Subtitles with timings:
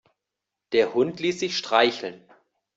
[0.71, 2.23] Der Hund ließ sich streicheln.